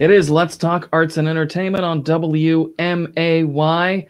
It 0.00 0.10
is 0.10 0.30
Let's 0.30 0.56
Talk 0.56 0.88
Arts 0.92 1.16
and 1.16 1.28
Entertainment 1.28 1.84
on 1.84 2.02
WMAY. 2.02 4.08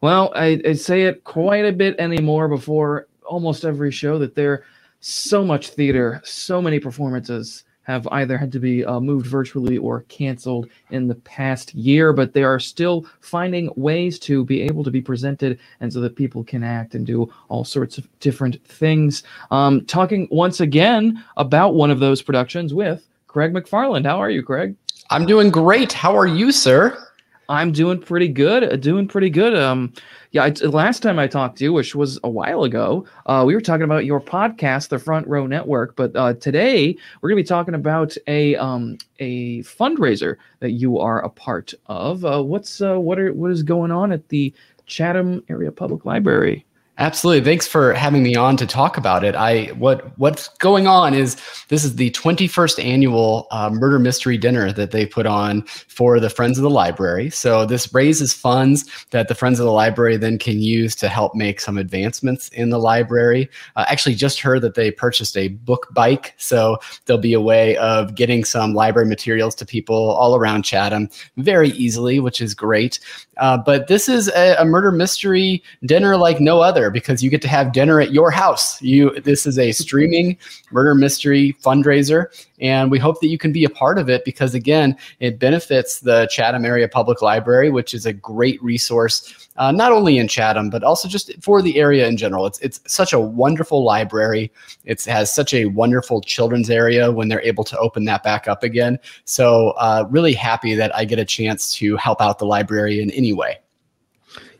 Well, 0.00 0.32
I, 0.34 0.60
I, 0.66 0.72
say 0.74 1.02
it 1.02 1.24
quite 1.24 1.64
a 1.64 1.72
bit 1.72 1.98
anymore 1.98 2.48
before 2.48 3.08
almost 3.24 3.64
every 3.64 3.90
show 3.90 4.18
that 4.18 4.34
there 4.34 4.64
so 5.00 5.44
much 5.44 5.70
theater, 5.70 6.20
so 6.24 6.62
many 6.62 6.78
performances 6.78 7.64
have 7.82 8.06
either 8.08 8.38
had 8.38 8.52
to 8.52 8.60
be 8.60 8.84
uh, 8.84 9.00
moved 9.00 9.26
virtually 9.26 9.78
or 9.78 10.02
canceled 10.02 10.68
in 10.90 11.08
the 11.08 11.14
past 11.16 11.74
year, 11.74 12.12
but 12.12 12.32
they 12.32 12.42
are 12.42 12.60
still 12.60 13.06
finding 13.20 13.70
ways 13.76 14.18
to 14.20 14.44
be 14.44 14.62
able 14.62 14.84
to 14.84 14.90
be 14.90 15.00
presented 15.00 15.58
and 15.80 15.92
so 15.92 16.00
that 16.00 16.16
people 16.16 16.44
can 16.44 16.62
act 16.62 16.94
and 16.94 17.06
do 17.06 17.32
all 17.48 17.64
sorts 17.64 17.98
of 17.98 18.08
different 18.20 18.64
things. 18.66 19.22
Um, 19.50 19.84
talking 19.86 20.28
once 20.30 20.60
again 20.60 21.24
about 21.36 21.74
one 21.74 21.90
of 21.90 22.00
those 22.00 22.22
productions 22.22 22.74
with 22.74 23.06
Craig 23.26 23.52
McFarland. 23.52 24.06
How 24.06 24.20
are 24.20 24.30
you, 24.30 24.42
Craig? 24.42 24.76
I'm 25.10 25.26
doing 25.26 25.50
great. 25.50 25.92
How 25.92 26.16
are 26.16 26.26
you, 26.26 26.52
sir? 26.52 27.09
I'm 27.50 27.72
doing 27.72 28.00
pretty 28.00 28.28
good. 28.28 28.62
Uh, 28.62 28.76
doing 28.76 29.08
pretty 29.08 29.28
good. 29.28 29.56
Um, 29.56 29.92
yeah. 30.30 30.44
I, 30.44 30.50
last 30.66 31.02
time 31.02 31.18
I 31.18 31.26
talked 31.26 31.58
to 31.58 31.64
you, 31.64 31.72
which 31.72 31.96
was 31.96 32.18
a 32.22 32.30
while 32.30 32.62
ago, 32.62 33.04
uh, 33.26 33.42
we 33.44 33.54
were 33.54 33.60
talking 33.60 33.82
about 33.82 34.04
your 34.04 34.20
podcast, 34.20 34.88
the 34.88 35.00
Front 35.00 35.26
Row 35.26 35.48
Network. 35.48 35.96
But 35.96 36.14
uh, 36.14 36.34
today 36.34 36.96
we're 37.20 37.30
to 37.30 37.36
be 37.36 37.42
talking 37.42 37.74
about 37.74 38.16
a 38.28 38.54
um 38.56 38.98
a 39.18 39.62
fundraiser 39.62 40.36
that 40.60 40.70
you 40.70 40.98
are 40.98 41.24
a 41.24 41.28
part 41.28 41.74
of. 41.86 42.24
Uh, 42.24 42.40
what's 42.42 42.80
uh, 42.80 42.98
what 43.00 43.18
are 43.18 43.32
what 43.32 43.50
is 43.50 43.64
going 43.64 43.90
on 43.90 44.12
at 44.12 44.28
the 44.28 44.54
Chatham 44.86 45.42
Area 45.48 45.72
Public 45.72 46.04
Library? 46.04 46.64
Absolutely. 47.00 47.42
Thanks 47.42 47.66
for 47.66 47.94
having 47.94 48.22
me 48.22 48.36
on 48.36 48.58
to 48.58 48.66
talk 48.66 48.98
about 48.98 49.24
it. 49.24 49.34
I 49.34 49.68
what 49.78 50.18
what's 50.18 50.48
going 50.58 50.86
on 50.86 51.14
is 51.14 51.34
this 51.68 51.82
is 51.82 51.96
the 51.96 52.10
21st 52.10 52.84
annual 52.84 53.46
uh, 53.50 53.70
murder 53.70 53.98
mystery 53.98 54.36
dinner 54.36 54.70
that 54.70 54.90
they 54.90 55.06
put 55.06 55.24
on 55.24 55.62
for 55.62 56.20
the 56.20 56.28
Friends 56.28 56.58
of 56.58 56.62
the 56.62 56.68
Library. 56.68 57.30
So 57.30 57.64
this 57.64 57.94
raises 57.94 58.34
funds 58.34 58.84
that 59.12 59.28
the 59.28 59.34
Friends 59.34 59.58
of 59.58 59.64
the 59.64 59.72
Library 59.72 60.18
then 60.18 60.36
can 60.38 60.60
use 60.60 60.94
to 60.96 61.08
help 61.08 61.34
make 61.34 61.58
some 61.62 61.78
advancements 61.78 62.50
in 62.50 62.68
the 62.68 62.78
library. 62.78 63.48
Uh, 63.76 63.86
actually, 63.88 64.14
just 64.14 64.38
heard 64.38 64.60
that 64.60 64.74
they 64.74 64.90
purchased 64.90 65.38
a 65.38 65.48
book 65.48 65.86
bike, 65.94 66.34
so 66.36 66.76
there'll 67.06 67.18
be 67.18 67.32
a 67.32 67.40
way 67.40 67.78
of 67.78 68.14
getting 68.14 68.44
some 68.44 68.74
library 68.74 69.08
materials 69.08 69.54
to 69.54 69.64
people 69.64 70.10
all 70.10 70.36
around 70.36 70.64
Chatham 70.64 71.08
very 71.38 71.70
easily, 71.70 72.20
which 72.20 72.42
is 72.42 72.52
great. 72.52 73.00
Uh, 73.38 73.56
but 73.56 73.88
this 73.88 74.06
is 74.06 74.28
a, 74.28 74.54
a 74.56 74.66
murder 74.66 74.92
mystery 74.92 75.62
dinner 75.86 76.18
like 76.18 76.40
no 76.40 76.60
other 76.60 76.89
because 76.90 77.22
you 77.22 77.30
get 77.30 77.42
to 77.42 77.48
have 77.48 77.72
dinner 77.72 78.00
at 78.00 78.12
your 78.12 78.30
house. 78.30 78.80
You 78.82 79.18
this 79.20 79.46
is 79.46 79.58
a 79.58 79.72
streaming 79.72 80.36
murder 80.70 80.94
mystery 80.94 81.56
fundraiser 81.62 82.26
and 82.60 82.90
we 82.90 82.98
hope 82.98 83.20
that 83.20 83.28
you 83.28 83.38
can 83.38 83.52
be 83.52 83.64
a 83.64 83.70
part 83.70 83.98
of 83.98 84.08
it 84.08 84.24
because 84.24 84.54
again, 84.54 84.96
it 85.20 85.38
benefits 85.38 86.00
the 86.00 86.28
Chatham 86.30 86.64
Area 86.64 86.88
Public 86.88 87.22
Library, 87.22 87.70
which 87.70 87.94
is 87.94 88.06
a 88.06 88.12
great 88.12 88.62
resource 88.62 89.48
uh, 89.56 89.70
not 89.70 89.92
only 89.92 90.18
in 90.18 90.26
Chatham 90.26 90.70
but 90.70 90.82
also 90.82 91.08
just 91.08 91.30
for 91.42 91.62
the 91.62 91.78
area 91.78 92.06
in 92.06 92.16
general. 92.16 92.46
It's 92.46 92.58
it's 92.60 92.80
such 92.86 93.12
a 93.12 93.20
wonderful 93.20 93.84
library. 93.84 94.50
It 94.84 95.04
has 95.04 95.32
such 95.32 95.54
a 95.54 95.66
wonderful 95.66 96.20
children's 96.20 96.70
area 96.70 97.12
when 97.12 97.28
they're 97.28 97.42
able 97.42 97.64
to 97.64 97.78
open 97.78 98.04
that 98.06 98.22
back 98.22 98.48
up 98.48 98.62
again. 98.62 98.98
So 99.24 99.70
uh, 99.72 100.06
really 100.10 100.32
happy 100.32 100.74
that 100.74 100.94
I 100.96 101.04
get 101.04 101.18
a 101.18 101.24
chance 101.24 101.74
to 101.74 101.96
help 101.96 102.20
out 102.20 102.38
the 102.38 102.46
library 102.46 103.02
in 103.02 103.10
any 103.10 103.32
way. 103.32 103.58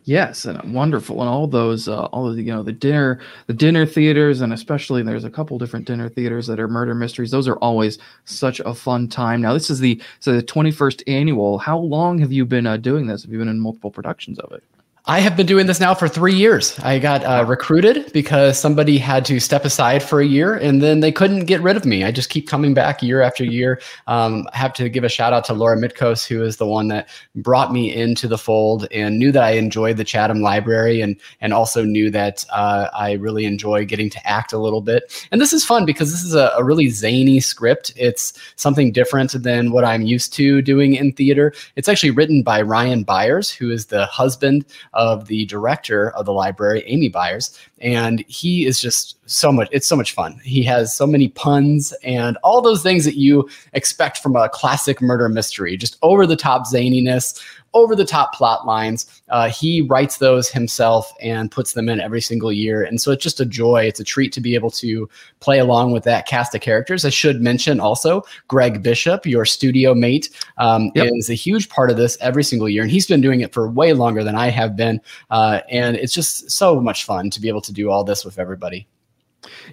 Yes, 0.05 0.47
and 0.47 0.75
wonderful, 0.75 1.21
and 1.21 1.29
all 1.29 1.47
those, 1.47 1.87
uh, 1.87 2.07
all 2.07 2.27
of 2.29 2.35
the, 2.37 2.43
you 2.43 2.53
know, 2.53 2.63
the 2.63 2.73
dinner, 2.73 3.21
the 3.47 3.53
dinner 3.53 3.85
theaters, 3.85 4.41
and 4.41 4.53
especially 4.53 5.03
there's 5.03 5.25
a 5.25 5.31
couple 5.31 5.59
different 5.59 5.87
dinner 5.87 6.09
theaters 6.09 6.47
that 6.47 6.59
are 6.59 6.69
murder 6.69 6.95
mysteries. 6.95 7.31
Those 7.31 7.47
are 7.47 7.57
always 7.57 7.99
such 8.25 8.61
a 8.61 8.75
fun 8.75 9.09
time. 9.09 9.43
Now, 9.43 9.53
this 9.53 9.69
is 9.69 9.79
the 9.79 10.01
so 10.19 10.33
the 10.35 10.43
21st 10.43 11.03
annual. 11.07 11.59
How 11.59 11.79
long 11.79 12.19
have 12.19 12.33
you 12.33 12.47
been 12.47 12.67
uh, 12.67 12.79
doing 12.79 13.07
this? 13.07 13.23
Have 13.23 13.33
you 13.33 13.39
been 13.39 13.49
in 13.49 13.61
multiple 13.61 13.91
productions 13.91 14.39
of 14.39 14.53
it? 14.53 14.65
I 15.07 15.21
have 15.21 15.35
been 15.35 15.47
doing 15.47 15.67
this 15.67 15.81
now 15.81 15.95
for 15.95 16.09
three 16.09 16.35
years. 16.35 16.79
I 16.81 16.99
got 16.99 17.25
uh, 17.25 17.47
recruited 17.49 18.13
because 18.13 18.59
somebody 18.59 18.99
had 18.99 19.25
to 19.25 19.41
step 19.41 19.65
aside 19.65 20.03
for 20.03 20.21
a 20.21 20.27
year 20.27 20.55
and 20.55 20.83
then 20.83 21.01
they 21.01 21.11
couldn't 21.11 21.47
get 21.47 21.63
rid 21.63 21.77
of 21.79 21.87
me. 21.87 22.05
I 22.05 22.11
just 22.11 22.29
keep 22.29 22.47
coming 22.47 22.75
back 22.75 23.03
year 23.03 23.23
after 23.23 23.43
year. 23.43 23.81
Um, 24.09 24.47
I 24.53 24.59
have 24.59 24.75
to 24.75 24.91
give 24.91 25.03
a 25.03 25.09
shout 25.09 25.33
out 25.33 25.47
to 25.47 25.55
Laura 25.55 25.79
Mitkos, 25.79 26.27
who 26.27 26.43
is 26.43 26.59
the 26.59 26.67
one 26.67 26.89
that 26.89 27.09
brought 27.35 27.73
me 27.73 27.95
into 27.95 28.29
the 28.29 28.37
fold 28.37 28.87
and 28.91 29.19
knew 29.19 29.33
that 29.33 29.43
I 29.43 29.53
enjoyed 29.53 29.97
the 29.97 30.05
Chatham 30.05 30.43
Library 30.43 31.01
and, 31.01 31.19
and 31.41 31.55
also 31.55 31.83
knew 31.83 32.11
that 32.11 32.45
uh, 32.53 32.89
I 32.93 33.13
really 33.13 33.47
enjoy 33.47 33.87
getting 33.87 34.11
to 34.11 34.27
act 34.29 34.53
a 34.53 34.59
little 34.59 34.83
bit. 34.83 35.27
And 35.33 35.41
this 35.41 35.55
is 35.55 35.65
fun 35.65 35.87
because 35.87 36.13
this 36.13 36.23
is 36.23 36.35
a, 36.35 36.53
a 36.59 36.63
really 36.63 36.91
zany 36.91 37.41
script. 37.41 37.91
It's 37.97 38.35
something 38.57 38.93
different 38.93 39.33
than 39.43 39.73
what 39.73 39.85
I'm 39.85 40.03
used 40.03 40.35
to 40.35 40.61
doing 40.61 40.95
in 40.95 41.13
theater. 41.13 41.55
It's 41.77 41.89
actually 41.89 42.11
written 42.11 42.43
by 42.43 42.61
Ryan 42.61 43.03
Byers, 43.03 43.51
who 43.51 43.71
is 43.71 43.87
the 43.87 44.05
husband 44.05 44.67
of 44.93 45.27
the 45.27 45.47
director 45.47 46.11
of 46.11 46.27
the 46.27 46.33
library, 46.33 46.83
Amy 46.87 47.09
Byers, 47.09 47.59
and 47.81 48.25
he 48.27 48.67
is 48.67 48.81
just 48.81 49.17
so 49.27 49.53
much. 49.53 49.69
It's 49.71 49.87
so 49.87 49.97
much 49.97 50.13
fun. 50.13 50.41
He 50.45 50.63
has 50.65 50.95
so 50.95 51.07
many 51.07 51.29
puns 51.29 51.93
and 52.03 52.37
all 52.43 52.61
those 52.61 52.83
things 52.83 53.05
that 53.05 53.17
you 53.17 53.49
expect 53.73 54.19
from 54.19 54.37
a 54.37 54.49
classic 54.49 55.01
murder 55.01 55.29
mystery, 55.29 55.77
just 55.77 55.97
over 56.03 56.27
the 56.27 56.37
top 56.37 56.67
zaniness, 56.67 57.41
over 57.75 57.95
the 57.95 58.05
top 58.05 58.35
plot 58.35 58.67
lines. 58.67 59.23
Uh, 59.29 59.49
he 59.49 59.83
writes 59.83 60.19
those 60.19 60.49
himself 60.49 61.13
and 61.21 61.51
puts 61.51 61.73
them 61.73 61.89
in 61.89 62.01
every 62.01 62.21
single 62.21 62.53
year. 62.53 62.83
And 62.83 63.01
so 63.01 63.13
it's 63.13 63.23
just 63.23 63.41
a 63.41 63.45
joy. 63.45 63.85
It's 63.85 64.01
a 64.01 64.05
treat 64.05 64.33
to 64.33 64.41
be 64.41 64.55
able 64.55 64.71
to 64.73 65.09
play 65.41 65.59
along 65.59 65.93
with 65.93 66.05
that 66.05 66.27
cast 66.27 66.55
of 66.55 66.61
characters. 66.61 67.05
I 67.05 67.11
should 67.11 67.41
mention 67.41 67.81
also 67.81 68.23
Greg 68.49 68.83
Bishop, 68.83 69.27
your 69.27 69.45
studio 69.45 69.95
mate, 69.95 70.31
um, 70.59 70.91
yep. 70.95 71.11
is 71.15 71.31
a 71.31 71.35
huge 71.35 71.69
part 71.69 71.91
of 71.91 71.97
this 71.97 72.17
every 72.21 72.45
single 72.45 72.69
year. 72.69 72.83
And 72.83 72.91
he's 72.91 73.07
been 73.07 73.21
doing 73.21 73.41
it 73.41 73.53
for 73.53 73.71
way 73.71 73.93
longer 73.93 74.25
than 74.25 74.35
I 74.35 74.49
have 74.49 74.77
been. 74.77 75.01
Uh, 75.31 75.61
and 75.71 75.97
it's 75.97 76.15
just 76.15 76.51
so 76.51 76.81
much 76.81 77.05
fun 77.05 77.31
to 77.31 77.41
be 77.41 77.49
able 77.49 77.63
to 77.63 77.73
do 77.73 77.91
all 77.91 78.05
this 78.05 78.25
with 78.25 78.39
everybody. 78.39 78.87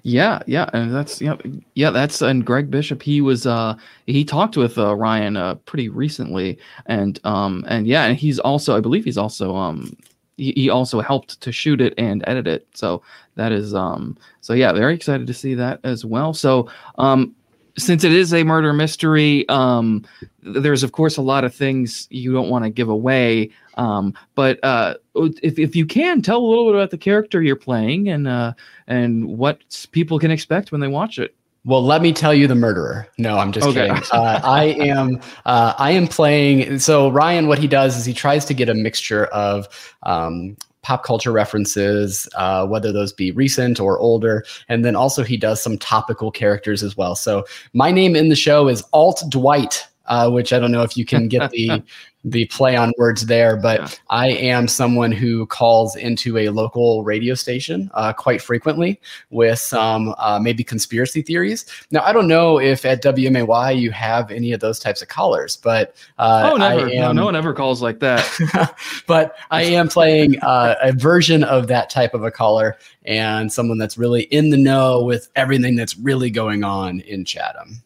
Yeah, 0.04 0.40
yeah, 0.48 0.70
and 0.74 0.94
that's 0.94 1.22
yeah, 1.22 1.36
yeah, 1.76 1.90
that's 1.90 2.22
and 2.22 2.46
Greg 2.46 2.72
Bishop. 2.72 3.02
He 3.02 3.22
was 3.22 3.46
uh 3.46 3.76
he 4.06 4.24
talked 4.24 4.56
with 4.58 4.78
uh, 4.78 4.96
Ryan 4.96 5.36
uh 5.38 5.56
pretty 5.56 5.90
recently, 5.90 6.58
and 6.86 7.20
um 7.26 7.66
and 7.68 7.86
yeah, 7.88 8.06
and 8.06 8.18
he's 8.18 8.40
also 8.40 8.78
I 8.78 8.80
believe 8.80 9.04
he's 9.04 9.18
also 9.18 9.56
um 9.56 9.96
he, 10.38 10.54
he 10.56 10.70
also 10.70 11.02
helped 11.02 11.42
to 11.42 11.52
shoot 11.52 11.82
it 11.82 11.94
and 11.98 12.24
edit 12.28 12.48
it. 12.48 12.68
So 12.74 13.02
that 13.36 13.52
is 13.52 13.74
um 13.76 14.18
so 14.42 14.54
yeah, 14.54 14.72
very 14.72 14.96
excited 14.96 15.28
to 15.28 15.34
see 15.34 15.54
that 15.56 15.80
as 15.84 16.06
well. 16.06 16.34
So 16.34 16.70
um 16.98 17.36
since 17.78 18.04
it 18.04 18.12
is 18.12 18.34
a 18.34 18.44
murder 18.44 18.74
mystery, 18.74 19.48
um, 19.50 20.04
there's 20.42 20.84
of 20.84 20.92
course 20.92 21.18
a 21.18 21.22
lot 21.22 21.44
of 21.44 21.54
things 21.54 22.08
you 22.10 22.34
don't 22.34 22.50
want 22.50 22.64
to 22.66 22.70
give 22.70 22.90
away. 22.90 23.52
Um, 23.76 24.14
but 24.36 24.64
uh, 24.64 24.96
if 25.16 25.60
if 25.60 25.76
you 25.76 25.86
can 25.86 26.22
tell 26.22 26.38
a 26.38 26.48
little 26.48 26.66
bit 26.66 26.76
about 26.76 26.92
the 26.92 26.98
character 26.98 27.42
you're 27.42 27.56
playing 27.56 28.10
and 28.10 28.28
uh, 28.28 28.54
and 28.88 29.26
what 29.38 29.88
people 29.92 30.20
can 30.20 30.32
expect 30.32 30.72
when 30.72 30.82
they 30.82 30.88
watch 30.88 31.20
it. 31.20 31.36
Well, 31.66 31.84
let 31.84 32.02
me 32.02 32.14
tell 32.14 32.34
you 32.34 32.48
the 32.48 32.56
murderer. 32.56 33.10
No, 33.18 33.38
I'm 33.38 33.52
just 33.52 33.68
okay. 33.68 33.90
kidding. 33.90 34.04
Uh, 34.12 34.40
I 34.44 34.64
am 34.80 35.20
uh, 35.46 35.74
I 35.78 35.92
am 35.92 36.08
playing. 36.08 36.80
So 36.80 37.10
Ryan, 37.10 37.48
what 37.48 37.60
he 37.60 37.68
does 37.68 37.98
is 37.98 38.06
he 38.06 38.14
tries 38.14 38.46
to 38.46 38.54
get 38.54 38.70
a 38.70 38.74
mixture 38.74 39.26
of 39.26 39.68
um, 40.04 40.56
pop 40.88 41.04
culture 41.04 41.34
references, 41.34 42.30
uh, 42.36 42.66
whether 42.66 42.94
those 42.94 43.12
be 43.12 43.32
recent 43.32 43.78
or 43.78 44.00
older. 44.00 44.46
And 44.70 44.86
then 44.86 44.96
also 44.96 45.22
he 45.22 45.36
does 45.36 45.62
some 45.62 45.78
topical 45.78 46.32
characters 46.32 46.82
as 46.82 46.96
well. 46.96 47.14
So 47.14 47.44
my 47.74 47.92
name 47.92 48.16
in 48.16 48.30
the 48.30 48.38
show 48.38 48.70
is 48.70 48.82
Alt 48.94 49.22
Dwight. 49.28 49.86
Uh, 50.08 50.30
which 50.30 50.54
I 50.54 50.60
don't 50.60 50.72
know 50.72 50.84
if 50.84 50.96
you 50.96 51.06
can 51.06 51.28
get 51.28 51.52
the 51.52 51.84
the 52.32 52.46
play 52.46 52.76
on 52.76 52.92
words 52.98 53.26
there, 53.26 53.56
but 53.56 53.80
yeah. 53.80 53.88
I 54.10 54.28
am 54.30 54.68
someone 54.68 55.12
who 55.12 55.46
calls 55.46 55.96
into 55.96 56.38
a 56.38 56.50
local 56.50 57.04
radio 57.04 57.36
station 57.36 57.90
uh, 57.94 58.14
quite 58.14 58.42
frequently 58.42 59.00
with 59.30 59.60
some 59.60 60.14
uh, 60.18 60.40
maybe 60.42 60.64
conspiracy 60.64 61.22
theories. 61.22 61.66
Now, 61.92 62.04
I 62.04 62.14
don't 62.14 62.28
know 62.28 62.60
if 62.60 62.86
at 62.86 63.04
WMAY 63.04 63.80
you 63.80 63.92
have 63.92 64.32
any 64.32 64.52
of 64.52 64.60
those 64.60 64.80
types 64.80 65.02
of 65.02 65.08
callers, 65.08 65.58
but 65.58 65.96
uh, 66.18 66.50
oh, 66.52 66.58
never. 66.58 66.90
Am, 66.90 67.02
no, 67.02 67.12
no 67.14 67.26
one 67.26 67.36
ever 67.36 67.54
calls 67.54 67.82
like 67.82 68.00
that. 68.00 68.76
but 69.08 69.36
I 69.52 69.64
am 69.64 69.88
playing 69.88 70.40
uh, 70.42 70.76
a 70.82 70.92
version 70.92 71.44
of 71.44 71.68
that 71.68 71.90
type 71.90 72.14
of 72.14 72.24
a 72.24 72.32
caller 72.32 72.78
and 73.06 73.52
someone 73.52 73.78
that's 73.78 73.98
really 73.98 74.24
in 74.24 74.50
the 74.50 74.58
know 74.58 75.04
with 75.04 75.30
everything 75.36 75.76
that's 75.76 75.98
really 75.98 76.30
going 76.30 76.64
on 76.64 77.00
in 77.02 77.24
Chatham. 77.24 77.82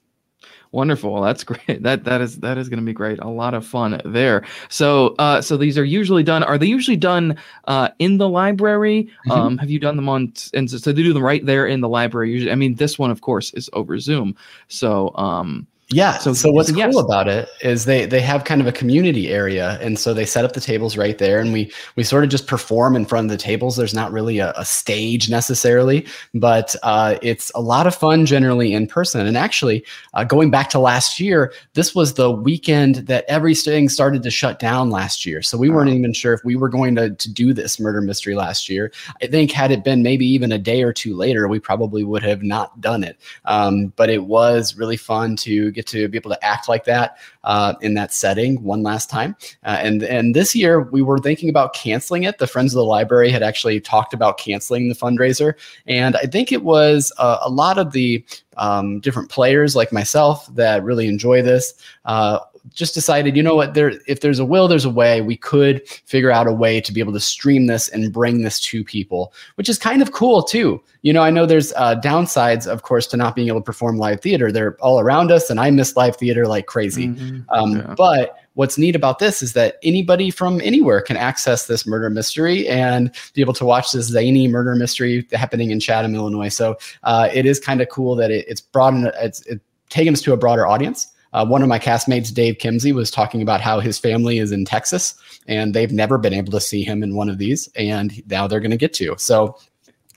Wonderful. 0.71 1.21
That's 1.21 1.43
great. 1.45 1.83
That 1.83 2.03
that 2.05 2.21
is 2.21 2.39
that 2.39 2.57
is 2.57 2.69
going 2.69 2.79
to 2.79 2.85
be 2.85 2.93
great. 2.93 3.19
A 3.19 3.27
lot 3.27 3.53
of 3.53 3.65
fun 3.65 4.01
there. 4.05 4.45
So 4.69 5.15
uh, 5.19 5.41
so 5.41 5.57
these 5.57 5.77
are 5.77 5.83
usually 5.83 6.23
done. 6.23 6.43
Are 6.43 6.57
they 6.57 6.65
usually 6.65 6.97
done 6.97 7.37
uh, 7.65 7.89
in 7.99 8.17
the 8.17 8.29
library? 8.29 9.03
Mm-hmm. 9.27 9.31
Um, 9.31 9.57
have 9.57 9.69
you 9.69 9.79
done 9.79 9.95
them 9.95 10.07
on? 10.07 10.33
And 10.53 10.69
so, 10.69 10.77
so, 10.77 10.91
they 10.91 11.03
do 11.03 11.13
them 11.13 11.23
right 11.23 11.45
there 11.45 11.67
in 11.67 11.81
the 11.81 11.89
library. 11.89 12.31
Usually, 12.31 12.51
I 12.51 12.55
mean, 12.55 12.75
this 12.75 12.97
one 12.97 13.11
of 13.11 13.21
course 13.21 13.53
is 13.53 13.69
over 13.73 13.99
Zoom. 13.99 14.35
So 14.67 15.13
um, 15.15 15.67
Yeah. 15.93 16.17
So, 16.19 16.33
so 16.33 16.51
what's 16.51 16.71
yes. 16.71 16.93
cool 16.93 17.01
about 17.01 17.27
it 17.27 17.49
is 17.59 17.83
they 17.83 18.05
they 18.05 18.21
have 18.21 18.45
kind 18.45 18.61
of 18.61 18.67
a 18.67 18.71
community 18.71 19.29
area, 19.29 19.77
and 19.81 19.99
so 19.99 20.13
they 20.13 20.25
set 20.25 20.45
up 20.45 20.53
the 20.53 20.61
tables 20.61 20.95
right 20.95 21.17
there, 21.17 21.39
and 21.39 21.51
we 21.51 21.71
we 21.97 22.03
sort 22.03 22.23
of 22.23 22.29
just 22.29 22.47
perform 22.47 22.95
in 22.95 23.05
front 23.05 23.25
of 23.25 23.31
the 23.31 23.37
tables. 23.37 23.75
There's 23.75 23.93
not 23.93 24.11
really 24.11 24.39
a, 24.39 24.53
a 24.55 24.63
stage 24.63 25.29
necessarily, 25.29 26.07
but 26.33 26.75
uh, 26.83 27.17
it's 27.21 27.51
a 27.55 27.61
lot 27.61 27.87
of 27.87 27.95
fun 27.95 28.25
generally 28.25 28.73
in 28.73 28.87
person. 28.87 29.27
And 29.27 29.35
actually, 29.35 29.85
uh, 30.13 30.23
going 30.23 30.49
back 30.49 30.69
to 30.69 30.79
last 30.79 31.19
year, 31.19 31.53
this 31.73 31.93
was 31.93 32.13
the 32.13 32.31
weekend 32.31 33.07
that 33.07 33.25
everything 33.27 33.89
started 33.89 34.23
to 34.23 34.31
shut 34.31 34.59
down 34.59 34.91
last 34.91 35.25
year. 35.25 35.41
So 35.41 35.57
we 35.57 35.69
weren't 35.69 35.89
even 35.89 36.13
sure 36.13 36.33
if 36.33 36.41
we 36.45 36.55
were 36.55 36.69
going 36.69 36.95
to 36.95 37.09
to 37.09 37.31
do 37.33 37.53
this 37.53 37.81
murder 37.81 37.99
mystery 37.99 38.35
last 38.35 38.69
year. 38.69 38.93
I 39.21 39.27
think 39.27 39.51
had 39.51 39.71
it 39.71 39.83
been 39.83 40.03
maybe 40.03 40.25
even 40.25 40.53
a 40.53 40.57
day 40.57 40.83
or 40.83 40.93
two 40.93 41.15
later, 41.15 41.49
we 41.49 41.59
probably 41.59 42.05
would 42.05 42.23
have 42.23 42.43
not 42.43 42.79
done 42.79 43.03
it. 43.03 43.17
Um, 43.43 43.87
but 43.97 44.09
it 44.09 44.23
was 44.23 44.77
really 44.77 44.97
fun 44.97 45.35
to 45.37 45.80
get 45.81 45.87
to 45.91 46.07
be 46.07 46.17
able 46.17 46.31
to 46.31 46.45
act 46.45 46.69
like 46.69 46.85
that 46.85 47.17
uh, 47.43 47.73
in 47.81 47.93
that 47.95 48.13
setting 48.13 48.61
one 48.63 48.83
last 48.83 49.09
time. 49.09 49.35
Uh, 49.63 49.77
and 49.81 50.03
and 50.03 50.35
this 50.35 50.55
year 50.55 50.81
we 50.81 51.01
were 51.01 51.17
thinking 51.17 51.49
about 51.49 51.73
canceling 51.73 52.23
it. 52.23 52.37
The 52.37 52.47
Friends 52.47 52.73
of 52.73 52.77
the 52.77 52.85
Library 52.85 53.29
had 53.31 53.43
actually 53.43 53.79
talked 53.81 54.13
about 54.13 54.37
canceling 54.37 54.89
the 54.89 54.95
fundraiser, 54.95 55.53
and 55.87 56.15
I 56.15 56.23
think 56.23 56.51
it 56.51 56.63
was 56.63 57.11
uh, 57.17 57.39
a 57.41 57.49
lot 57.49 57.77
of 57.77 57.91
the 57.91 58.23
um, 58.57 58.99
different 58.99 59.29
players 59.29 59.75
like 59.75 59.91
myself 59.91 60.47
that 60.55 60.83
really 60.83 61.07
enjoy 61.07 61.41
this 61.41 61.73
uh, 62.05 62.39
just 62.69 62.93
decided, 62.93 63.35
you 63.35 63.43
know 63.43 63.55
what, 63.55 63.73
there 63.73 63.93
if 64.07 64.21
there's 64.21 64.39
a 64.39 64.45
will, 64.45 64.67
there's 64.67 64.85
a 64.85 64.89
way. 64.89 65.21
We 65.21 65.35
could 65.35 65.87
figure 65.87 66.31
out 66.31 66.47
a 66.47 66.53
way 66.53 66.81
to 66.81 66.93
be 66.93 66.99
able 66.99 67.13
to 67.13 67.19
stream 67.19 67.67
this 67.67 67.89
and 67.89 68.11
bring 68.11 68.43
this 68.43 68.59
to 68.61 68.83
people, 68.83 69.33
which 69.55 69.69
is 69.69 69.77
kind 69.77 70.01
of 70.01 70.11
cool 70.11 70.43
too. 70.43 70.81
You 71.01 71.13
know, 71.13 71.23
I 71.23 71.31
know 71.31 71.45
there's 71.45 71.73
uh, 71.73 71.99
downsides, 71.99 72.67
of 72.67 72.83
course, 72.83 73.07
to 73.07 73.17
not 73.17 73.35
being 73.35 73.47
able 73.47 73.61
to 73.61 73.65
perform 73.65 73.97
live 73.97 74.21
theater. 74.21 74.51
They're 74.51 74.77
all 74.81 74.99
around 74.99 75.31
us, 75.31 75.49
and 75.49 75.59
I 75.59 75.71
miss 75.71 75.95
live 75.95 76.15
theater 76.15 76.47
like 76.47 76.67
crazy. 76.67 77.07
Mm-hmm. 77.07 77.49
Um, 77.49 77.77
yeah. 77.77 77.95
But 77.97 78.37
what's 78.53 78.77
neat 78.77 78.95
about 78.95 79.19
this 79.19 79.41
is 79.41 79.53
that 79.53 79.77
anybody 79.81 80.29
from 80.29 80.61
anywhere 80.61 81.01
can 81.01 81.17
access 81.17 81.67
this 81.67 81.87
murder 81.87 82.09
mystery 82.09 82.67
and 82.67 83.11
be 83.33 83.41
able 83.41 83.53
to 83.53 83.65
watch 83.65 83.91
this 83.91 84.07
zany 84.07 84.47
murder 84.47 84.75
mystery 84.75 85.25
happening 85.31 85.71
in 85.71 85.79
Chatham, 85.79 86.15
Illinois. 86.15 86.49
So 86.49 86.77
uh, 87.03 87.29
it 87.33 87.45
is 87.45 87.59
kind 87.59 87.81
of 87.81 87.89
cool 87.89 88.15
that 88.17 88.29
it, 88.29 88.45
it's 88.47 88.61
broadened, 88.61 89.11
it's, 89.15 89.41
it's 89.45 89.63
taken 89.89 90.13
us 90.13 90.21
to 90.23 90.33
a 90.33 90.37
broader 90.37 90.67
audience. 90.67 91.07
Uh, 91.33 91.45
one 91.45 91.61
of 91.61 91.67
my 91.67 91.79
castmates, 91.79 92.33
Dave 92.33 92.57
Kimsey, 92.57 92.93
was 92.93 93.09
talking 93.09 93.41
about 93.41 93.61
how 93.61 93.79
his 93.79 93.97
family 93.97 94.39
is 94.39 94.51
in 94.51 94.65
Texas 94.65 95.15
and 95.47 95.73
they've 95.73 95.91
never 95.91 96.17
been 96.17 96.33
able 96.33 96.51
to 96.51 96.61
see 96.61 96.83
him 96.83 97.03
in 97.03 97.15
one 97.15 97.29
of 97.29 97.37
these, 97.37 97.69
and 97.75 98.21
now 98.29 98.47
they're 98.47 98.59
going 98.59 98.71
to 98.71 98.77
get 98.77 98.93
to. 98.93 99.15
So 99.17 99.57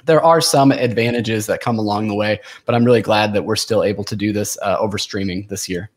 there 0.05 0.23
are 0.23 0.41
some 0.41 0.71
advantages 0.71 1.47
that 1.47 1.61
come 1.61 1.79
along 1.79 2.09
the 2.09 2.15
way, 2.15 2.41
but 2.67 2.75
I'm 2.75 2.85
really 2.85 3.03
glad 3.03 3.33
that 3.33 3.45
we're 3.45 3.57
still 3.57 3.83
able 3.83 4.05
to 4.05 4.17
do 4.17 4.33
this 4.33 4.59
uh, 4.63 4.77
over 4.79 4.99
streaming 4.99 5.47
this 5.49 5.69
year. 5.69 5.91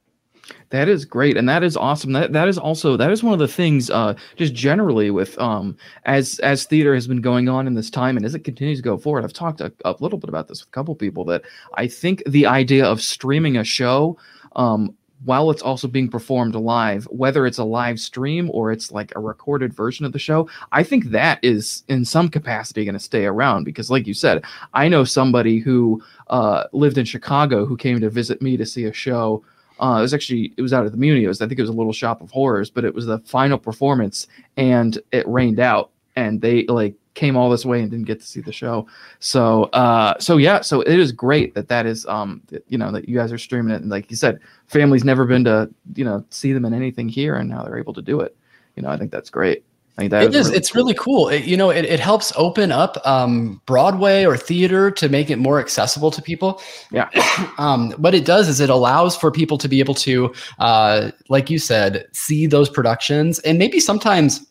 That 0.70 0.88
is 0.88 1.04
great, 1.06 1.38
and 1.38 1.48
that 1.50 1.64
is 1.64 1.76
awesome. 1.76 2.14
That 2.14 2.34
that 2.34 2.48
is 2.48 2.58
also 2.58 2.96
that 2.98 3.12
is 3.12 3.24
one 3.24 3.34
of 3.34 3.40
the 3.40 3.48
things, 3.48 3.90
uh, 3.90 4.16
just 4.36 4.54
generally 4.54 5.12
with 5.12 5.38
um, 5.40 5.78
as 6.06 6.40
as 6.40 6.66
theater 6.66 6.94
has 6.94 7.08
been 7.08 7.22
going 7.22 7.50
on 7.50 7.68
in 7.68 7.74
this 7.74 7.90
time, 7.90 8.18
and 8.18 8.26
as 8.26 8.36
it 8.36 8.44
continues 8.46 8.80
to 8.80 8.84
go 8.84 8.98
forward. 8.98 9.24
I've 9.24 9.34
talked 9.34 9.62
a, 9.62 9.74
a 9.84 9.96
little 10.00 10.18
bit 10.18 10.30
about 10.30 10.48
this 10.48 10.62
with 10.62 10.70
a 10.70 10.72
couple 10.72 10.96
people 10.96 11.26
that 11.26 11.44
I 11.76 11.88
think 11.88 12.24
the 12.26 12.46
idea 12.46 12.86
of 12.86 13.02
streaming 13.02 13.58
a 13.58 13.64
show 13.64 14.18
um, 14.56 14.96
while 15.28 15.52
it's 15.52 15.62
also 15.62 15.90
being 15.90 16.08
performed 16.08 16.56
live, 16.56 17.04
whether 17.12 17.46
it's 17.46 17.58
a 17.58 17.64
live 17.66 18.00
stream 18.00 18.50
or 18.54 18.72
it's 18.72 18.94
like 18.94 19.14
a 19.14 19.20
recorded 19.20 19.74
version 19.74 20.06
of 20.06 20.14
the 20.14 20.20
show, 20.20 20.50
I 20.72 20.84
think 20.84 21.08
that 21.08 21.40
is 21.44 21.84
in 21.90 22.06
some 22.06 22.30
capacity 22.30 22.86
going 22.86 22.94
to 22.94 23.00
stay 23.00 23.26
around 23.26 23.66
because, 23.66 23.92
like 23.92 24.08
you 24.08 24.14
said, 24.14 24.46
I 24.74 24.88
know 24.88 25.04
somebody 25.04 25.60
who 25.60 26.02
uh, 26.30 26.64
lived 26.72 26.98
in 26.98 27.04
Chicago 27.04 27.66
who 27.66 27.76
came 27.76 28.00
to 28.00 28.10
visit 28.10 28.42
me 28.42 28.56
to 28.56 28.66
see 28.66 28.86
a 28.86 28.94
show. 28.94 29.44
Uh, 29.82 29.98
it 30.00 30.02
was 30.02 30.14
actually 30.14 30.54
it 30.56 30.62
was 30.62 30.72
out 30.72 30.86
at 30.86 30.94
the 30.94 31.28
was 31.28 31.42
I 31.42 31.48
think 31.48 31.60
it 31.60 31.64
was 31.64 31.70
a 31.70 31.74
Little 31.74 31.92
Shop 31.92 32.22
of 32.22 32.32
Horrors, 32.32 32.70
but 32.70 32.86
it 32.86 32.96
was 32.96 33.06
the 33.06 33.20
final 33.20 33.58
performance 33.58 34.28
and 34.56 34.98
it 35.12 35.28
rained 35.28 35.60
out 35.60 35.92
and 36.16 36.40
they 36.40 36.66
like 36.68 36.96
came 37.18 37.36
all 37.36 37.50
this 37.50 37.66
way 37.66 37.82
and 37.82 37.92
didn't 37.92 38.06
get 38.06 38.22
to 38.22 38.26
see 38.26 38.40
the 38.40 38.54
show. 38.54 38.88
So, 39.20 39.64
uh, 39.74 40.18
so 40.20 40.38
yeah, 40.38 40.62
so 40.62 40.82
it 40.82 41.00
is 41.00 41.12
great 41.12 41.56
that 41.56 41.68
that 41.68 41.86
is, 41.86 42.06
um, 42.06 42.42
you 42.68 42.78
know, 42.78 42.92
that 42.92 43.10
you 43.10 43.18
guys 43.18 43.34
are 43.34 43.38
streaming 43.38 43.74
it. 43.74 43.82
And 43.82 43.90
like 43.90 44.10
you 44.10 44.16
said, 44.16 44.40
family's 44.68 45.04
never 45.04 45.26
been 45.26 45.44
to, 45.46 45.70
you 45.96 46.06
know, 46.06 46.24
see 46.30 46.54
them 46.54 46.64
in 46.64 46.74
anything 46.74 47.10
here, 47.10 47.36
and 47.36 47.50
now 47.50 47.64
they're 47.64 47.80
able 47.80 47.94
to 47.96 48.02
do 48.02 48.22
it. 48.22 48.38
You 48.76 48.84
know, 48.84 48.90
I 48.90 48.98
think 48.98 49.12
that's 49.12 49.32
great. 49.32 49.66
I 49.98 50.02
think 50.02 50.12
that 50.12 50.24
it 50.26 50.36
is. 50.36 50.48
Really 50.48 50.58
it's 50.58 50.72
cool. 50.72 50.80
really 50.84 50.94
cool. 50.94 51.30
It, 51.30 51.46
you 51.46 51.58
know, 51.58 51.72
it, 51.72 51.84
it 51.86 52.00
helps 52.00 52.32
open 52.36 52.72
up 52.72 52.98
um, 53.04 53.60
Broadway 53.66 54.26
or 54.26 54.38
theater 54.38 54.92
to 54.92 55.10
make 55.10 55.32
it 55.32 55.38
more 55.38 55.60
accessible 55.60 56.12
to 56.12 56.22
people. 56.22 56.62
Yeah. 56.92 57.10
um, 57.58 57.92
what 57.94 58.14
it 58.14 58.24
does 58.24 58.48
is 58.48 58.60
it 58.60 58.70
allows 58.70 59.18
for 59.18 59.32
people 59.32 59.58
to 59.58 59.68
be 59.68 59.80
able 59.80 59.96
to, 59.96 60.32
uh, 60.60 61.10
like 61.30 61.50
you 61.50 61.58
said, 61.58 62.06
see 62.14 62.46
those 62.46 62.70
productions 62.70 63.40
and 63.40 63.58
maybe 63.58 63.80
sometimes 63.80 64.46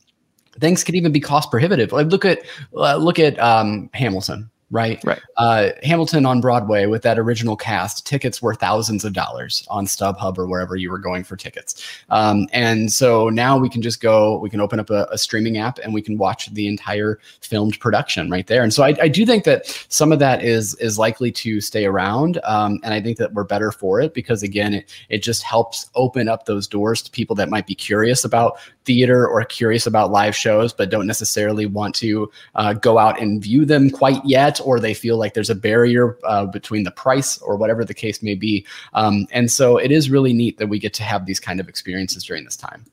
things 0.60 0.84
could 0.84 0.94
even 0.94 1.12
be 1.12 1.20
cost 1.20 1.50
prohibitive. 1.50 1.92
Like 1.92 2.08
look 2.08 2.24
at 2.24 2.42
uh, 2.74 2.96
look 2.96 3.18
at 3.18 3.38
um, 3.38 3.90
Hamilton 3.94 4.50
right? 4.70 5.02
Right. 5.04 5.20
Uh, 5.36 5.70
Hamilton 5.82 6.26
on 6.26 6.40
Broadway 6.40 6.86
with 6.86 7.02
that 7.02 7.18
original 7.18 7.56
cast, 7.56 8.06
tickets 8.06 8.42
were 8.42 8.54
thousands 8.54 9.04
of 9.04 9.12
dollars 9.12 9.64
on 9.70 9.86
StubHub 9.86 10.38
or 10.38 10.46
wherever 10.46 10.74
you 10.74 10.90
were 10.90 10.98
going 10.98 11.22
for 11.22 11.36
tickets. 11.36 11.86
Um, 12.10 12.48
and 12.52 12.92
so 12.92 13.28
now 13.28 13.56
we 13.58 13.68
can 13.68 13.80
just 13.80 14.00
go, 14.00 14.38
we 14.38 14.50
can 14.50 14.60
open 14.60 14.80
up 14.80 14.90
a, 14.90 15.06
a, 15.12 15.18
streaming 15.18 15.58
app 15.58 15.78
and 15.78 15.94
we 15.94 16.02
can 16.02 16.18
watch 16.18 16.52
the 16.52 16.66
entire 16.66 17.20
filmed 17.40 17.78
production 17.78 18.30
right 18.30 18.46
there. 18.46 18.62
And 18.62 18.74
so 18.74 18.82
I, 18.82 18.94
I 19.00 19.08
do 19.08 19.24
think 19.24 19.44
that 19.44 19.66
some 19.88 20.12
of 20.12 20.18
that 20.18 20.42
is 20.44 20.74
is 20.76 20.98
likely 20.98 21.30
to 21.32 21.60
stay 21.60 21.84
around, 21.84 22.40
um, 22.44 22.80
and 22.82 22.92
I 22.92 23.00
think 23.00 23.18
that 23.18 23.32
we're 23.32 23.44
better 23.44 23.72
for 23.72 24.00
it 24.00 24.14
because 24.14 24.42
again, 24.42 24.74
it 24.74 24.92
it 25.08 25.22
just 25.22 25.42
helps 25.42 25.90
open 25.94 26.28
up 26.28 26.46
those 26.46 26.66
doors 26.66 27.02
to 27.02 27.10
people 27.10 27.34
that 27.36 27.48
might 27.48 27.66
be 27.66 27.74
curious 27.74 28.24
about 28.24 28.58
theater 28.86 29.26
or 29.26 29.44
curious 29.44 29.86
about 29.86 30.10
live 30.10 30.34
shows 30.34 30.72
but 30.72 30.88
don't 30.88 31.06
necessarily 31.06 31.66
want 31.66 31.94
to 31.94 32.30
uh, 32.54 32.72
go 32.72 32.98
out 32.98 33.20
and 33.20 33.42
view 33.42 33.64
them 33.64 33.90
quite 33.90 34.24
yet 34.24 34.60
or 34.64 34.78
they 34.78 34.94
feel 34.94 35.18
like 35.18 35.34
there's 35.34 35.50
a 35.50 35.54
barrier 35.54 36.16
uh, 36.24 36.46
between 36.46 36.84
the 36.84 36.90
price 36.90 37.38
or 37.38 37.56
whatever 37.56 37.84
the 37.84 37.94
case 37.94 38.22
may 38.22 38.34
be. 38.34 38.64
Um, 38.94 39.26
and 39.32 39.50
so 39.50 39.76
it 39.76 39.90
is 39.90 40.08
really 40.08 40.32
neat 40.32 40.58
that 40.58 40.68
we 40.68 40.78
get 40.78 40.94
to 40.94 41.02
have 41.02 41.26
these 41.26 41.40
kind 41.40 41.60
of 41.60 41.68
experiences 41.68 42.24
during 42.24 42.44
this 42.44 42.56
time. 42.56 42.84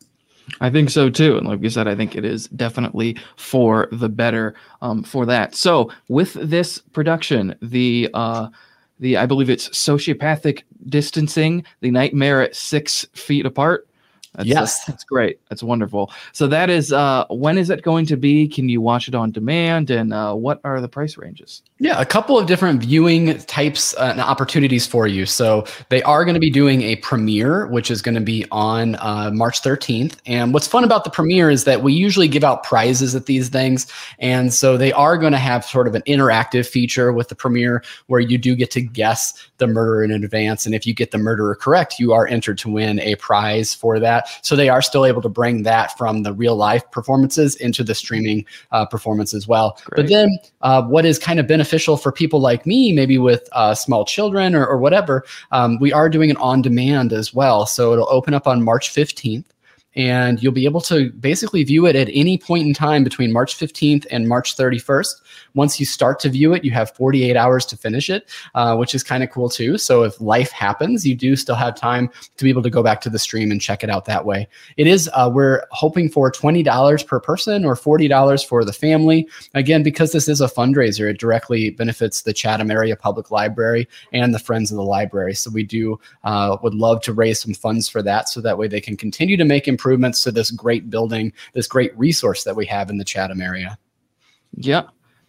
I 0.59 0.69
think 0.69 0.89
so 0.89 1.09
too. 1.09 1.37
And 1.37 1.47
like 1.47 1.61
you 1.61 1.69
said, 1.69 1.87
I 1.87 1.95
think 1.95 2.15
it 2.15 2.25
is 2.25 2.47
definitely 2.49 3.17
for 3.37 3.87
the 3.91 4.09
better 4.09 4.55
um, 4.81 5.03
for 5.03 5.25
that. 5.25 5.55
So 5.55 5.91
with 6.09 6.33
this 6.33 6.79
production, 6.79 7.55
the 7.61 8.09
uh, 8.13 8.49
the 8.99 9.17
I 9.17 9.25
believe 9.25 9.49
it's 9.49 9.69
sociopathic 9.69 10.63
distancing, 10.87 11.63
the 11.81 11.91
nightmare 11.91 12.41
at 12.41 12.55
six 12.55 13.05
feet 13.13 13.45
apart. 13.45 13.87
That's, 14.35 14.47
yes, 14.47 14.85
that's 14.85 15.03
great. 15.03 15.39
That's 15.49 15.61
wonderful. 15.61 16.11
So 16.31 16.47
that 16.47 16.69
is 16.69 16.91
uh, 16.91 17.25
when 17.29 17.57
is 17.57 17.69
it 17.69 17.83
going 17.83 18.07
to 18.07 18.17
be? 18.17 18.47
Can 18.47 18.67
you 18.67 18.81
watch 18.81 19.07
it 19.07 19.13
on 19.13 19.31
demand? 19.31 19.91
And 19.91 20.11
uh, 20.11 20.33
what 20.33 20.59
are 20.63 20.81
the 20.81 20.87
price 20.87 21.17
ranges? 21.17 21.61
Yeah, 21.79 22.01
a 22.01 22.05
couple 22.05 22.39
of 22.39 22.47
different 22.47 22.81
viewing 22.81 23.37
types 23.39 23.93
uh, 23.95 24.09
and 24.11 24.21
opportunities 24.21 24.87
for 24.87 25.05
you. 25.05 25.27
So 25.27 25.65
they 25.89 26.01
are 26.03 26.25
going 26.25 26.33
to 26.33 26.39
be 26.39 26.49
doing 26.49 26.81
a 26.81 26.95
premiere, 26.97 27.67
which 27.67 27.91
is 27.91 28.01
going 28.01 28.15
to 28.15 28.21
be 28.21 28.45
on 28.51 28.95
uh, 28.95 29.29
March 29.33 29.61
13th. 29.61 30.15
And 30.25 30.53
what's 30.53 30.67
fun 30.67 30.83
about 30.83 31.03
the 31.03 31.09
premiere 31.11 31.51
is 31.51 31.65
that 31.65 31.83
we 31.83 31.93
usually 31.93 32.27
give 32.27 32.43
out 32.43 32.63
prizes 32.63 33.13
at 33.15 33.27
these 33.27 33.49
things, 33.49 33.85
and 34.17 34.53
so 34.53 34.77
they 34.77 34.93
are 34.93 35.17
going 35.17 35.33
to 35.33 35.37
have 35.37 35.65
sort 35.65 35.87
of 35.87 35.93
an 35.93 36.01
interactive 36.03 36.67
feature 36.67 37.13
with 37.13 37.27
the 37.27 37.35
premiere 37.35 37.83
where 38.07 38.19
you 38.19 38.37
do 38.37 38.55
get 38.55 38.71
to 38.71 38.81
guess 38.81 39.33
the 39.57 39.67
murder 39.67 40.03
in 40.03 40.11
advance, 40.11 40.65
and 40.65 40.73
if 40.73 40.87
you 40.87 40.93
get 40.93 41.11
the 41.11 41.17
murderer 41.17 41.55
correct, 41.55 41.99
you 41.99 42.13
are 42.13 42.27
entered 42.27 42.57
to 42.59 42.69
win 42.69 42.99
a 42.99 43.15
prize 43.15 43.73
for 43.73 43.99
that. 43.99 44.22
So 44.41 44.55
they 44.55 44.69
are 44.69 44.81
still 44.81 45.05
able 45.05 45.21
to 45.21 45.29
bring 45.29 45.63
that 45.63 45.97
from 45.97 46.23
the 46.23 46.33
real 46.33 46.55
life 46.55 46.89
performances 46.91 47.55
into 47.55 47.83
the 47.83 47.95
streaming 47.95 48.45
uh, 48.71 48.85
performance 48.85 49.33
as 49.33 49.47
well. 49.47 49.77
Great. 49.85 50.03
But 50.03 50.09
then 50.09 50.37
uh, 50.61 50.83
what 50.83 51.05
is 51.05 51.19
kind 51.19 51.39
of 51.39 51.47
beneficial 51.47 51.97
for 51.97 52.11
people 52.11 52.39
like 52.39 52.65
me, 52.65 52.91
maybe 52.91 53.17
with 53.17 53.47
uh, 53.51 53.75
small 53.75 54.05
children 54.05 54.55
or, 54.55 54.65
or 54.65 54.77
whatever, 54.77 55.25
um, 55.51 55.77
we 55.79 55.93
are 55.93 56.09
doing 56.09 56.29
it 56.29 56.37
on 56.37 56.61
demand 56.61 57.13
as 57.13 57.33
well. 57.33 57.65
So 57.65 57.93
it'll 57.93 58.09
open 58.09 58.33
up 58.33 58.47
on 58.47 58.63
March 58.63 58.93
15th 58.93 59.45
and 59.95 60.41
you'll 60.41 60.51
be 60.51 60.65
able 60.65 60.81
to 60.81 61.11
basically 61.11 61.63
view 61.63 61.85
it 61.85 61.95
at 61.95 62.09
any 62.11 62.37
point 62.37 62.65
in 62.65 62.73
time 62.73 63.03
between 63.03 63.31
March 63.31 63.57
15th 63.57 64.05
and 64.09 64.27
March 64.27 64.57
31st. 64.57 65.21
Once 65.53 65.79
you 65.79 65.85
start 65.85 66.19
to 66.19 66.29
view 66.29 66.53
it, 66.53 66.63
you 66.63 66.71
have 66.71 66.91
48 66.95 67.35
hours 67.35 67.65
to 67.67 67.77
finish 67.77 68.09
it, 68.09 68.29
uh, 68.55 68.75
which 68.75 68.95
is 68.95 69.03
kind 69.03 69.23
of 69.23 69.29
cool 69.29 69.49
too. 69.49 69.77
So 69.77 70.03
if 70.03 70.19
life 70.19 70.51
happens, 70.51 71.05
you 71.05 71.15
do 71.15 71.35
still 71.35 71.55
have 71.55 71.75
time 71.75 72.09
to 72.37 72.43
be 72.43 72.49
able 72.49 72.63
to 72.63 72.69
go 72.69 72.81
back 72.81 73.01
to 73.01 73.09
the 73.09 73.19
stream 73.19 73.51
and 73.51 73.61
check 73.61 73.83
it 73.83 73.89
out 73.89 74.05
that 74.05 74.25
way. 74.25 74.47
It 74.77 74.87
is, 74.87 75.09
uh, 75.13 75.29
we're 75.31 75.63
hoping 75.71 76.09
for 76.09 76.31
$20 76.31 77.05
per 77.05 77.19
person 77.19 77.65
or 77.65 77.75
$40 77.75 78.47
for 78.47 78.65
the 78.65 78.73
family. 78.73 79.27
Again, 79.53 79.83
because 79.83 80.11
this 80.11 80.27
is 80.27 80.41
a 80.41 80.47
fundraiser, 80.47 81.09
it 81.09 81.19
directly 81.19 81.69
benefits 81.69 82.23
the 82.23 82.33
Chatham 82.33 82.71
Area 82.71 82.95
Public 82.95 83.29
Library 83.29 83.87
and 84.11 84.33
the 84.33 84.39
Friends 84.39 84.71
of 84.71 84.77
the 84.77 84.83
Library. 84.83 85.35
So 85.35 85.51
we 85.51 85.63
do, 85.63 85.99
uh, 86.23 86.57
would 86.63 86.73
love 86.73 87.01
to 87.03 87.13
raise 87.13 87.39
some 87.39 87.53
funds 87.53 87.87
for 87.87 88.01
that 88.01 88.27
so 88.29 88.41
that 88.41 88.57
way 88.57 88.67
they 88.67 88.81
can 88.81 88.97
continue 88.97 89.37
to 89.37 89.45
make 89.45 89.67
improvements 89.67 89.82
to 90.23 90.31
this 90.31 90.51
great 90.51 90.89
building, 90.89 91.33
this 91.53 91.67
great 91.67 91.97
resource 91.97 92.43
that 92.43 92.55
we 92.55 92.65
have 92.65 92.89
in 92.89 92.97
the 92.97 93.03
Chatham 93.03 93.41
area. 93.41 93.77
Yeah. 94.55 94.83